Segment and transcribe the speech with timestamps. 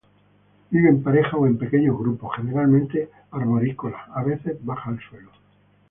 [0.71, 5.29] Vive en pareja o en pequeños grupos, generalmente arborícola, a veces baja al suelo.